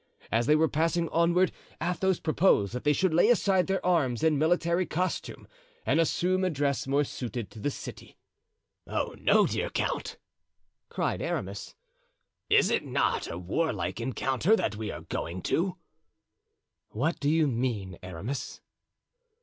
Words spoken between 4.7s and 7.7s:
costume, and assume a dress more suited to the